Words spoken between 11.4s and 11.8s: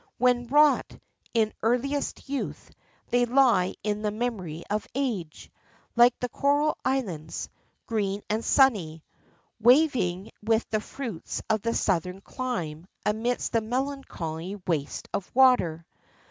of a